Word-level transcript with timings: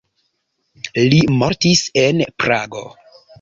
Li 1.11 1.19
mortis 1.41 1.83
en 2.05 2.25
Prago. 2.45 2.83